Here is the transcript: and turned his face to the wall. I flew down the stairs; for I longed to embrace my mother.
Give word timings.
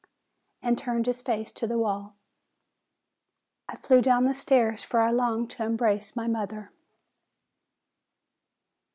and 0.63 0.79
turned 0.79 1.05
his 1.05 1.21
face 1.21 1.51
to 1.51 1.67
the 1.67 1.77
wall. 1.77 2.15
I 3.69 3.75
flew 3.75 4.01
down 4.01 4.25
the 4.25 4.33
stairs; 4.33 4.81
for 4.83 4.99
I 4.99 5.11
longed 5.11 5.51
to 5.51 5.63
embrace 5.63 6.15
my 6.15 6.25
mother. 6.27 6.71